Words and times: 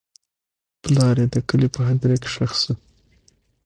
پلار 0.83 1.15
یې 1.21 1.27
د 1.33 1.35
کلي 1.49 1.67
په 1.75 1.79
هدیره 1.87 2.17
کې 2.21 2.29
ښخ 2.33 2.53
شو. 2.61 2.73